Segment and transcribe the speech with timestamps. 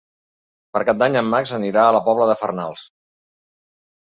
[0.77, 2.87] Per Cap d'Any en Max anirà a la Pobla de Farnals.